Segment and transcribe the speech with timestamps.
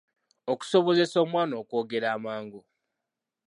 [0.51, 2.59] Okusobozesa omwana okwogera amangu.